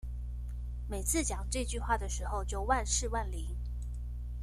[0.89, 3.55] 每次講這句話的時候就萬試萬靈